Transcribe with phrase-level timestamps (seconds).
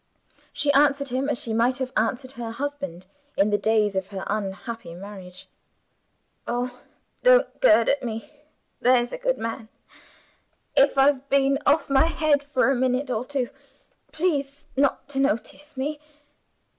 [0.51, 3.05] She answered him as she might have answered her husband,
[3.37, 5.47] in the days of her unhappy marriage.
[6.47, 6.81] "Oh,
[7.21, 8.31] don't gird at me,
[8.79, 9.69] there's a good man!
[10.75, 13.51] If I've been off my head for a minute or two,
[14.11, 15.99] please not to notice me.